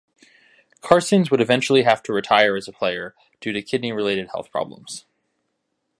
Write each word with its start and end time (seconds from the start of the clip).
Carstens 0.81 1.29
would 1.29 1.41
eventually 1.41 1.83
have 1.83 2.01
to 2.01 2.11
retire 2.11 2.55
as 2.55 2.67
a 2.67 2.71
player 2.71 3.13
due 3.39 3.53
to 3.53 3.61
kidney-related 3.61 4.29
health 4.29 4.49
problems. 4.51 5.05